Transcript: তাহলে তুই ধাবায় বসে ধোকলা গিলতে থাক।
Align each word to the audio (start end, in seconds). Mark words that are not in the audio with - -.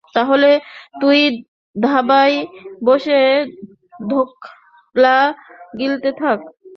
তাহলে 0.15 0.49
তুই 1.01 1.19
ধাবায় 1.75 2.37
বসে 2.85 3.21
ধোকলা 4.09 5.17
গিলতে 5.79 6.09
থাক। 6.21 6.39